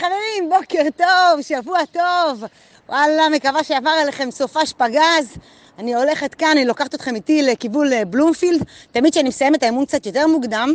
חברים, 0.00 0.50
בוקר 0.50 0.82
טוב, 0.96 1.42
שבוע 1.42 1.78
טוב. 1.92 2.44
וואלה, 2.88 3.28
מקווה 3.28 3.64
שעבר 3.64 3.90
עליכם 3.90 4.30
סופש 4.30 4.72
פגז. 4.72 5.36
אני 5.78 5.94
הולכת 5.94 6.34
כאן, 6.34 6.48
אני 6.50 6.64
לוקחת 6.64 6.94
אתכם 6.94 7.14
איתי 7.14 7.42
לכיוון 7.42 7.92
אה, 7.92 8.04
בלומפילד. 8.04 8.64
תמיד 8.92 9.12
כשאני 9.12 9.28
מסיימת 9.28 9.58
את 9.58 9.62
האימון 9.62 9.84
קצת 9.84 10.06
יותר 10.06 10.26
מוקדם, 10.26 10.74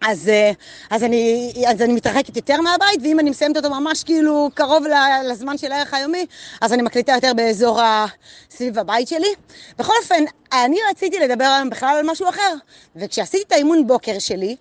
אז, 0.00 0.28
אה, 0.28 0.50
אז, 0.90 1.04
אני, 1.04 1.52
אז 1.68 1.82
אני 1.82 1.92
מתרחקת 1.92 2.36
יותר 2.36 2.60
מהבית, 2.60 3.00
ואם 3.02 3.20
אני 3.20 3.30
מסיימת 3.30 3.56
אותו 3.56 3.70
ממש 3.70 4.04
כאילו 4.04 4.50
קרוב 4.54 4.84
לזמן 5.30 5.58
של 5.58 5.72
הערך 5.72 5.94
היומי, 5.94 6.26
אז 6.60 6.72
אני 6.72 6.82
מקליטה 6.82 7.12
יותר 7.12 7.32
באזור 7.36 7.80
ה... 7.80 8.06
סביב 8.56 8.78
הבית 8.78 9.08
שלי. 9.08 9.34
בכל 9.78 9.92
אופן, 10.02 10.24
אני 10.52 10.76
רציתי 10.90 11.18
לדבר 11.18 11.44
היום 11.44 11.70
בכלל 11.70 11.96
על 11.96 12.10
משהו 12.10 12.28
אחר, 12.28 12.54
וכשעשיתי 12.96 13.44
את 13.46 13.52
האימון 13.52 13.86
בוקר 13.86 14.18
שלי, 14.18 14.56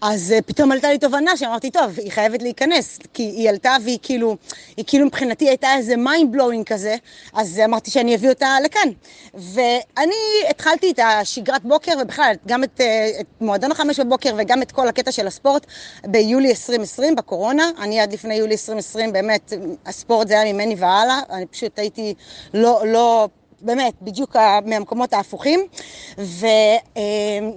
אז 0.00 0.34
uh, 0.38 0.42
פתאום 0.42 0.72
עלתה 0.72 0.90
לי 0.90 0.98
תובנה 0.98 1.36
שאמרתי, 1.36 1.70
טוב, 1.70 1.98
היא 1.98 2.12
חייבת 2.12 2.42
להיכנס, 2.42 2.98
כי 3.14 3.22
היא 3.22 3.48
עלתה 3.48 3.76
והיא 3.84 3.98
כאילו, 4.02 4.36
היא 4.76 4.84
כאילו 4.88 5.06
מבחינתי 5.06 5.48
הייתה 5.48 5.74
איזה 5.76 5.94
mind 5.94 6.36
blowing 6.36 6.64
כזה, 6.66 6.96
אז 7.32 7.60
אמרתי 7.64 7.90
שאני 7.90 8.14
אביא 8.14 8.28
אותה 8.28 8.56
לכאן. 8.64 8.88
ואני 9.34 10.14
התחלתי 10.50 10.90
את 10.90 10.98
השגרת 10.98 11.64
בוקר, 11.64 11.92
ובכלל, 12.02 12.34
גם 12.46 12.64
את, 12.64 12.80
uh, 12.80 13.20
את 13.20 13.26
מועדון 13.40 13.72
החמש 13.72 14.00
בבוקר 14.00 14.34
וגם 14.38 14.62
את 14.62 14.72
כל 14.72 14.88
הקטע 14.88 15.12
של 15.12 15.26
הספורט 15.26 15.66
ביולי 16.06 16.48
2020, 16.48 17.16
בקורונה. 17.16 17.70
אני 17.78 18.00
עד 18.00 18.12
לפני 18.12 18.34
יולי 18.34 18.52
2020, 18.52 19.12
באמת, 19.12 19.52
הספורט 19.86 20.28
זה 20.28 20.40
היה 20.40 20.52
ממני 20.52 20.74
והלאה, 20.74 21.20
אני 21.30 21.46
פשוט 21.46 21.78
הייתי 21.78 22.14
לא, 22.54 22.82
לא 22.86 23.28
באמת, 23.60 23.94
בדיוק 24.02 24.36
מהמקומות 24.66 25.12
ההפוכים, 25.12 25.60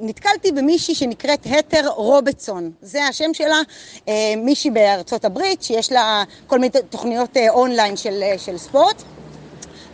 ונתקלתי 0.01 0.51
במישהי 0.51 0.95
שנקראת 0.95 1.45
התר 1.45 1.87
רובצון, 1.87 2.71
זה 2.81 3.03
השם 3.03 3.33
שלה, 3.33 3.61
אה, 4.07 4.13
מישהי 4.37 4.71
בארצות 4.71 5.25
הברית, 5.25 5.63
שיש 5.63 5.91
לה 5.91 6.23
כל 6.47 6.59
מיני 6.59 6.71
תוכניות 6.89 7.37
אה, 7.37 7.49
אונליין 7.49 7.97
של, 7.97 8.23
אה, 8.23 8.37
של 8.37 8.57
ספורט, 8.57 9.03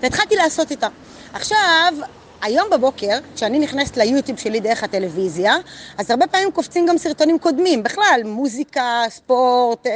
והתחלתי 0.01 0.35
לעשות 0.35 0.71
איתה. 0.71 0.87
עכשיו, 1.33 1.93
היום 2.41 2.69
בבוקר, 2.71 3.19
כשאני 3.35 3.59
נכנסת 3.59 3.97
ליוטיוב 3.97 4.39
שלי 4.39 4.59
דרך 4.59 4.83
הטלוויזיה, 4.83 5.55
אז 5.97 6.11
הרבה 6.11 6.27
פעמים 6.27 6.51
קופצים 6.51 6.85
גם 6.85 6.97
סרטונים 6.97 7.39
קודמים, 7.39 7.83
בכלל, 7.83 8.21
מוזיקה, 8.25 9.03
ספורט, 9.09 9.87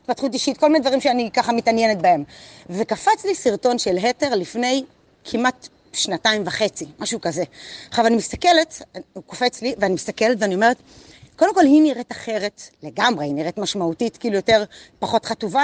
התפתחות 0.00 0.34
אישית, 0.34 0.58
כל 0.58 0.66
מיני 0.66 0.80
דברים 0.80 1.00
שאני 1.00 1.30
ככה 1.30 1.52
מתעניינת 1.52 2.02
בהם. 2.02 2.24
וקפץ 2.70 3.24
לי 3.24 3.34
סרטון 3.34 3.78
של 3.78 3.96
התר 3.96 4.34
לפני 4.34 4.84
כמעט 5.24 5.68
שנתיים 5.92 6.42
וחצי, 6.46 6.86
משהו 6.98 7.20
כזה. 7.20 7.44
עכשיו 7.88 8.06
אני 8.06 8.16
מסתכלת, 8.16 8.82
הוא 9.12 9.22
קופץ 9.26 9.62
לי, 9.62 9.74
ואני 9.78 9.94
מסתכלת 9.94 10.36
ואני 10.40 10.54
אומרת, 10.54 10.76
קודם 11.36 11.54
כל 11.54 11.64
היא 11.64 11.82
נראית 11.82 12.12
אחרת 12.12 12.62
לגמרי, 12.82 13.26
היא 13.26 13.34
נראית 13.34 13.58
משמעותית, 13.58 14.16
כאילו 14.16 14.36
יותר, 14.36 14.64
פחות 14.98 15.24
חטובה, 15.24 15.62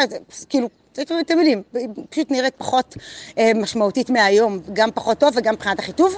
כאילו, 0.48 0.68
אתם 0.92 1.38
יודעים, 1.38 1.62
היא 1.74 1.88
פשוט 2.10 2.30
נראית 2.30 2.54
פחות 2.58 2.96
אה, 3.38 3.50
משמעותית 3.54 4.10
מהיום, 4.10 4.58
גם 4.72 4.90
פחות 4.94 5.18
טוב 5.18 5.32
וגם 5.36 5.54
מבחינת 5.54 5.78
החיטוב. 5.78 6.14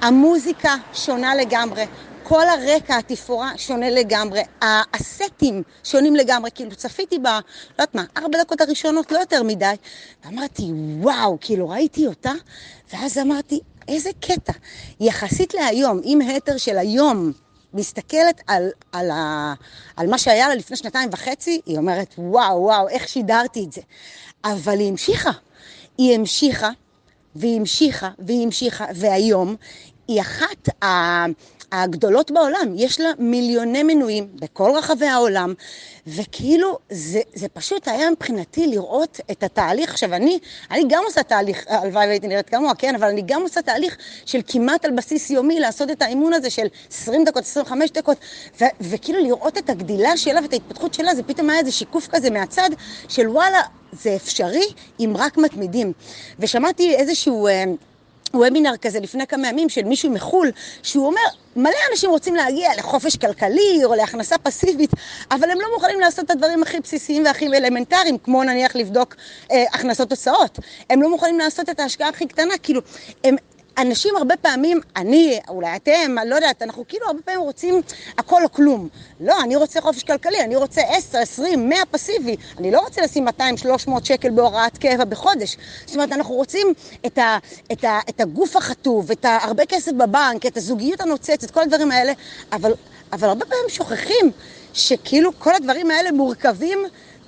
המוזיקה 0.00 0.74
שונה 0.94 1.34
לגמרי, 1.34 1.84
כל 2.30 2.48
הרקע, 2.48 2.96
התפאורה, 2.96 3.52
שונה 3.56 3.90
לגמרי. 3.90 4.40
הסטים 4.62 5.62
שונים 5.84 6.16
לגמרי. 6.16 6.50
כאילו, 6.54 6.76
צפיתי 6.76 7.18
ב... 7.18 7.26
לא 7.26 7.40
יודעת 7.78 7.94
מה, 7.94 8.04
ארבע 8.16 8.38
דקות 8.42 8.60
הראשונות, 8.60 9.12
לא 9.12 9.18
יותר 9.18 9.42
מדי, 9.42 9.74
ואמרתי, 10.24 10.62
וואו, 11.00 11.38
כאילו, 11.40 11.68
ראיתי 11.68 12.06
אותה, 12.06 12.32
ואז 12.92 13.18
אמרתי, 13.18 13.60
איזה 13.88 14.10
קטע. 14.20 14.52
יחסית 15.00 15.54
להיום, 15.54 16.00
אם 16.04 16.20
התר 16.20 16.56
של 16.56 16.78
היום 16.78 17.32
מסתכלת 17.74 18.40
על, 18.46 18.70
על, 18.92 19.10
ה, 19.10 19.54
על 19.96 20.06
מה 20.06 20.18
שהיה 20.18 20.48
לה 20.48 20.54
לפני 20.54 20.76
שנתיים 20.76 21.08
וחצי, 21.12 21.60
היא 21.66 21.78
אומרת, 21.78 22.14
וואו, 22.18 22.62
וואו, 22.62 22.88
איך 22.88 23.08
שידרתי 23.08 23.64
את 23.64 23.72
זה. 23.72 23.80
אבל 24.44 24.78
היא 24.78 24.88
המשיכה. 24.88 25.32
היא 25.98 26.14
המשיכה, 26.14 26.70
והיא 27.34 27.56
המשיכה, 27.56 28.10
והיא 28.18 28.44
המשיכה, 28.44 28.84
והיום 28.94 29.56
היא 30.08 30.20
אחת 30.20 30.84
ה... 30.84 30.86
הגדולות 31.72 32.30
בעולם, 32.30 32.74
יש 32.76 33.00
לה 33.00 33.10
מיליוני 33.18 33.82
מנויים 33.82 34.28
בכל 34.34 34.70
רחבי 34.76 35.06
העולם, 35.06 35.54
וכאילו 36.06 36.78
זה, 36.90 37.20
זה 37.34 37.48
פשוט 37.48 37.88
היה 37.88 38.10
מבחינתי 38.10 38.66
לראות 38.66 39.20
את 39.30 39.42
התהליך. 39.42 39.90
עכשיו 39.90 40.14
אני, 40.14 40.38
אני 40.70 40.84
גם 40.88 41.02
עושה 41.06 41.22
תהליך, 41.22 41.64
הלוואי 41.68 42.06
והייתי 42.06 42.26
נראית 42.26 42.50
כמוה, 42.50 42.74
כן, 42.74 42.94
אבל 42.94 43.08
אני 43.08 43.22
גם 43.26 43.42
עושה 43.42 43.62
תהליך 43.62 43.96
של 44.26 44.40
כמעט 44.46 44.84
על 44.84 44.90
בסיס 44.90 45.30
יומי 45.30 45.60
לעשות 45.60 45.90
את 45.90 46.02
האימון 46.02 46.32
הזה 46.32 46.50
של 46.50 46.66
20 46.90 47.24
דקות, 47.24 47.42
25 47.42 47.90
דקות, 47.90 48.18
ו, 48.60 48.64
וכאילו 48.80 49.22
לראות 49.22 49.58
את 49.58 49.70
הגדילה 49.70 50.16
שלה 50.16 50.40
ואת 50.42 50.52
ההתפתחות 50.52 50.94
שלה, 50.94 51.14
זה 51.14 51.22
פתאום 51.22 51.50
היה 51.50 51.58
איזה 51.58 51.72
שיקוף 51.72 52.08
כזה 52.10 52.30
מהצד 52.30 52.70
של 53.08 53.28
וואלה, 53.28 53.60
זה 53.92 54.16
אפשרי 54.16 54.66
אם 55.00 55.14
רק 55.18 55.38
מתמידים. 55.38 55.92
ושמעתי 56.38 56.94
איזשהו... 56.94 57.48
וובינר 58.34 58.76
כזה 58.76 59.00
לפני 59.00 59.26
כמה 59.26 59.48
ימים 59.48 59.68
של 59.68 59.84
מישהו 59.84 60.10
מחו"ל, 60.10 60.50
שהוא 60.82 61.06
אומר, 61.06 61.20
מלא 61.56 61.76
אנשים 61.90 62.10
רוצים 62.10 62.34
להגיע 62.34 62.70
לחופש 62.78 63.16
כלכלי 63.16 63.80
או 63.84 63.94
להכנסה 63.94 64.38
פסיבית, 64.38 64.90
אבל 65.30 65.50
הם 65.50 65.60
לא 65.60 65.66
מוכנים 65.74 66.00
לעשות 66.00 66.24
את 66.24 66.30
הדברים 66.30 66.62
הכי 66.62 66.80
בסיסיים 66.80 67.24
והכי 67.24 67.46
אלמנטריים, 67.46 68.18
כמו 68.18 68.42
נניח 68.42 68.76
לבדוק 68.76 69.16
אה, 69.50 69.64
הכנסות 69.72 70.10
הוצאות. 70.10 70.58
הם 70.90 71.02
לא 71.02 71.10
מוכנים 71.10 71.38
לעשות 71.38 71.68
את 71.70 71.80
ההשקעה 71.80 72.08
הכי 72.08 72.26
קטנה, 72.26 72.54
כאילו, 72.62 72.80
הם, 73.24 73.36
אנשים 73.80 74.16
הרבה 74.16 74.36
פעמים, 74.36 74.80
אני, 74.96 75.38
אולי 75.48 75.76
אתם, 75.76 76.16
לא 76.26 76.34
יודעת, 76.34 76.62
אנחנו 76.62 76.84
כאילו 76.88 77.06
הרבה 77.06 77.22
פעמים 77.22 77.40
רוצים 77.40 77.82
הכל 78.18 78.44
או 78.44 78.52
כלום. 78.52 78.88
לא, 79.20 79.42
אני 79.42 79.56
רוצה 79.56 79.80
חופש 79.80 80.02
כלכלי, 80.02 80.40
אני 80.40 80.56
רוצה 80.56 80.80
10, 80.88 81.18
20, 81.18 81.68
100 81.68 81.78
פסיבי. 81.90 82.36
אני 82.58 82.70
לא 82.70 82.80
רוצה 82.80 83.02
לשים 83.02 83.24
200, 83.24 83.56
300 83.56 84.04
שקל 84.04 84.30
בהוראת 84.30 84.78
קבע 84.78 85.04
בחודש. 85.04 85.56
זאת 85.86 85.94
אומרת, 85.94 86.12
אנחנו 86.12 86.34
רוצים 86.34 86.66
את, 87.06 87.18
ה, 87.18 87.38
את, 87.72 87.84
ה, 87.84 87.98
את 88.08 88.20
הגוף 88.20 88.56
החטוב, 88.56 89.10
את 89.10 89.26
הרבה 89.42 89.66
כסף 89.66 89.92
בבנק, 89.92 90.46
את 90.46 90.56
הזוגיות 90.56 91.00
הנוצצת, 91.00 91.50
כל 91.50 91.60
הדברים 91.60 91.90
האלה, 91.90 92.12
אבל, 92.52 92.72
אבל 93.12 93.28
הרבה 93.28 93.46
פעמים 93.46 93.68
שוכחים 93.68 94.30
שכאילו 94.72 95.30
כל 95.38 95.54
הדברים 95.54 95.90
האלה 95.90 96.12
מורכבים 96.12 96.78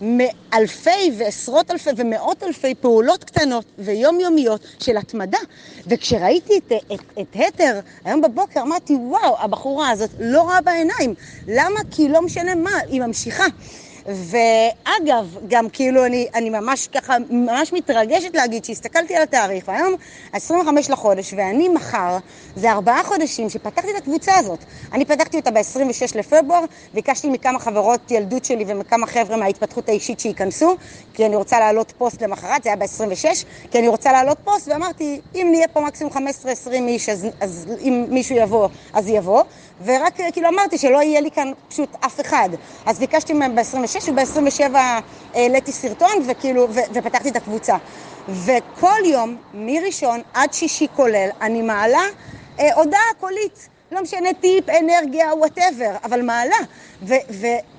מאלפי 0.03 1.11
ועשרות 1.19 1.71
אלפי 1.71 1.91
ומאות 1.97 2.43
אלפי 2.43 2.75
פעולות 2.75 3.25
קטנות 3.25 3.65
ויומיומיות 3.79 4.61
של 4.79 4.97
התמדה. 4.97 5.39
וכשראיתי 5.87 6.59
את, 6.59 6.73
את, 6.93 7.01
את 7.21 7.37
התר 7.49 7.81
היום 8.05 8.21
בבוקר, 8.21 8.61
אמרתי, 8.61 8.95
וואו, 8.95 9.37
הבחורה 9.41 9.91
הזאת 9.91 10.11
לא 10.19 10.49
רעה 10.49 10.61
בעיניים. 10.61 11.15
למה? 11.49 11.81
כי 11.91 12.09
לא 12.09 12.23
משנה 12.23 12.55
מה, 12.55 12.71
היא 12.89 13.01
ממשיכה. 13.01 13.45
ואגב, 14.07 15.39
גם 15.49 15.69
כאילו 15.69 16.07
אני, 16.07 16.27
אני 16.35 16.51
ממש 16.51 16.87
ככה, 16.87 17.17
ממש 17.31 17.73
מתרגשת 17.73 18.35
להגיד 18.35 18.65
שהסתכלתי 18.65 19.17
על 19.17 19.23
התאריך, 19.23 19.69
והיום 19.69 19.95
25 20.33 20.91
לחודש, 20.91 21.35
ואני 21.37 21.69
מחר, 21.69 22.17
זה 22.57 22.73
ארבעה 22.73 23.05
חודשים 23.05 23.49
שפתחתי 23.51 23.89
את 23.91 24.03
הקבוצה 24.03 24.37
הזאת. 24.37 24.65
אני 24.93 25.05
פתחתי 25.05 25.37
אותה 25.37 25.51
ב-26 25.51 26.19
לפברואר, 26.19 26.65
ביקשתי 26.95 27.29
מכמה 27.29 27.59
חברות 27.59 28.11
ילדות 28.11 28.45
שלי 28.45 28.65
ומכמה 28.67 29.07
חבר'ה 29.07 29.37
מההתפתחות 29.37 29.89
האישית 29.89 30.21
שייכנסו, 30.21 30.77
כי 31.15 31.27
אני 31.27 31.37
רוצה 31.37 31.59
להעלות 31.61 31.93
פוסט 31.99 32.23
למחרת, 32.23 32.63
זה 32.63 32.69
היה 32.69 32.77
ב-26, 32.77 33.25
כי 33.71 33.79
אני 33.79 33.89
רוצה 33.89 34.13
להעלות 34.13 34.39
פוסט, 34.45 34.69
ואמרתי, 34.69 35.21
אם 35.35 35.49
נהיה 35.51 35.69
פה 35.69 35.81
מקסימום 35.81 36.13
15-20 36.13 36.19
איש, 36.73 37.09
אז, 37.09 37.27
אז 37.41 37.67
אם 37.81 38.07
מישהו 38.09 38.37
יבוא, 38.37 38.69
אז 38.93 39.09
יבוא. 39.09 39.43
ורק 39.85 40.21
כאילו 40.33 40.49
אמרתי 40.49 40.79
שלא 40.79 41.03
יהיה 41.03 41.21
לי 41.21 41.31
כאן 41.31 41.53
פשוט 41.69 41.97
אף 42.07 42.21
אחד. 42.21 42.49
אז 42.87 42.99
ביקשתי 42.99 43.33
מהם 43.33 43.55
ב-26 43.55 44.11
וב-27 44.11 44.77
העליתי 45.35 45.73
סרטון 45.73 46.11
וכאילו, 46.29 46.69
ו- 46.71 46.95
ופתחתי 46.95 47.29
את 47.29 47.37
הקבוצה. 47.37 47.77
וכל 48.29 48.99
יום, 49.05 49.37
מראשון 49.55 50.21
עד 50.35 50.53
שישי 50.53 50.87
כולל, 50.97 51.29
אני 51.41 51.63
מעלה 51.63 52.03
אה, 52.61 52.75
הודעה 52.75 53.01
קולית. 53.21 53.69
לא 53.93 54.03
משנה 54.03 54.29
טיפ, 54.41 54.65
אנרגיה, 54.69 55.35
whatever, 55.35 55.91
אבל 56.05 56.23
מעלה. 56.23 56.57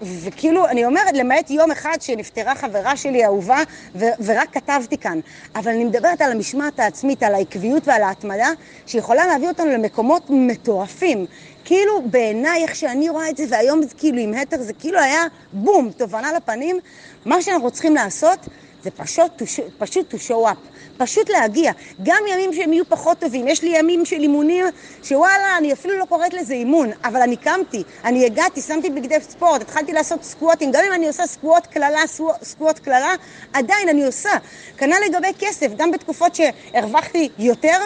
וכאילו, 0.02 0.68
אני 0.68 0.85
אומרת, 0.85 1.14
למעט 1.14 1.50
יום 1.50 1.72
אחד 1.72 1.97
שנפטרה 2.02 2.56
חברה 2.56 2.97
שלי 2.97 3.26
אהובה, 3.26 3.58
ורק 3.96 4.49
כתבתי 4.52 4.97
כאן. 4.97 5.20
אבל 5.56 5.72
אני 5.72 5.84
מדברת 5.85 6.22
על 6.22 6.32
המשמעת 6.32 6.79
העצמית, 6.79 7.23
על 7.23 7.35
העקביות 7.35 7.88
ועל 7.88 8.03
ההתמדה, 8.03 8.49
שיכולה 8.85 9.28
להביא 9.28 9.47
אותנו 9.47 9.66
למקומות 9.72 10.23
מטורפים. 10.29 11.26
כאילו 11.65 12.01
בעיניי, 12.05 12.63
איך 12.63 12.75
שאני 12.75 13.09
רואה 13.09 13.29
את 13.29 13.37
זה, 13.37 13.45
והיום 13.49 13.81
זה 13.81 13.93
כאילו 13.97 14.17
עם 14.17 14.33
התר, 14.33 14.61
זה 14.61 14.73
כאילו 14.73 14.99
היה 14.99 15.23
בום, 15.53 15.91
תובנה 15.97 16.33
לפנים. 16.33 16.79
מה 17.25 17.41
שאנחנו 17.41 17.71
צריכים 17.71 17.95
לעשות 17.95 18.39
זה 18.83 18.91
פשוט, 18.91 19.41
פשוט 19.77 20.13
to 20.13 20.17
show 20.17 20.49
up, 20.51 20.57
פשוט 20.97 21.29
להגיע. 21.29 21.71
גם 22.03 22.23
ימים 22.31 22.53
שהם 22.53 22.73
יהיו 22.73 22.85
פחות 22.89 23.19
טובים, 23.19 23.47
יש 23.47 23.63
לי 23.63 23.77
ימים 23.77 24.05
של 24.05 24.15
אימונים 24.15 24.65
שוואלה, 25.03 25.57
אני 25.57 25.73
אפילו 25.73 25.97
לא 25.99 26.05
קוראת 26.05 26.33
לזה 26.33 26.53
אימון, 26.53 26.89
אבל 27.03 27.21
אני 27.21 27.37
קמתי, 27.37 27.83
אני 28.03 28.25
הגעתי, 28.25 28.61
שמתי 28.61 28.89
בגדי 28.89 29.15
ספורט, 29.21 29.61
התחלתי 29.61 29.93
לעשות 29.93 30.23
סקווטים, 30.23 30.71
גם 30.71 30.81
אם 30.87 30.93
אני 30.93 31.07
עושה 31.07 31.27
סקווט 31.27 31.67
קללה, 31.67 32.07
סקווט 32.43 32.79
קללה, 32.79 33.13
עדיין 33.53 33.89
אני 33.89 34.05
עושה. 34.05 34.31
כנ"ל 34.77 34.95
לגבי 35.09 35.31
כסף, 35.39 35.67
גם 35.77 35.91
בתקופות 35.91 36.35
שהרווחתי 36.35 37.29
יותר, 37.37 37.77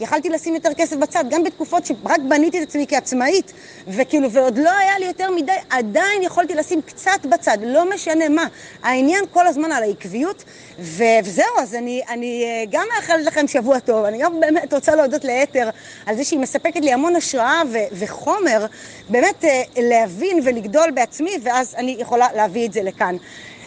יכלתי 0.00 0.28
לשים 0.28 0.54
יותר 0.54 0.74
כסף 0.76 0.96
בצד, 0.96 1.24
גם 1.30 1.44
בתקופות 1.44 1.86
שרק 1.86 2.20
בניתי 2.28 2.62
את 2.62 2.68
עצמי 2.68 2.86
כעצמאית, 2.88 3.52
וכאילו, 3.88 4.30
ועוד 4.30 4.58
לא 4.58 4.70
היה 4.70 4.98
לי 4.98 5.06
יותר 5.06 5.30
מדי, 5.30 5.52
עדיין 5.70 6.22
יכולתי 6.22 6.54
לשים 6.54 6.82
קצת 6.82 7.26
בצד, 7.30 7.58
לא 7.62 7.90
משנה 7.94 8.28
מה. 8.28 8.46
העניין 8.82 9.24
כל 9.32 9.46
הזמן 9.46 9.72
על 9.72 9.82
העקביות, 9.82 10.44
ו- 10.78 11.04
וזהו, 11.24 11.44
אז 11.58 11.74
אני, 11.74 12.02
אני 12.08 12.44
אה, 12.44 12.64
גם 12.70 12.86
מאחלת 12.96 13.26
לכם 13.26 13.48
שבוע 13.48 13.78
טוב, 13.78 14.04
אני 14.04 14.18
גם 14.18 14.40
באמת 14.40 14.74
רוצה 14.74 14.94
להודות 14.94 15.24
לאתר 15.24 15.70
על 16.06 16.16
זה 16.16 16.24
שהיא 16.24 16.40
מספקת 16.40 16.80
לי 16.80 16.92
המון 16.92 17.16
השראה 17.16 17.62
ו- 17.72 17.78
וחומר, 17.92 18.66
באמת 19.08 19.44
אה, 19.44 19.62
להבין 19.76 20.40
ולגדול 20.44 20.90
בעצמי, 20.90 21.38
ואז 21.42 21.74
אני 21.74 21.96
יכולה 21.98 22.26
להביא 22.34 22.66
את 22.66 22.72
זה 22.72 22.82
לכאן. 22.82 23.16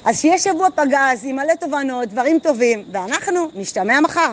אז 0.06 0.22
שיהיה 0.22 0.38
שבוע 0.38 0.68
פגז 0.76 1.20
עם 1.24 1.36
מלא 1.36 1.54
תובנות, 1.60 2.10
דברים 2.10 2.40
טובים, 2.40 2.84
ואנחנו 2.92 3.48
נשתמע 3.56 4.00
מחר. 4.00 4.32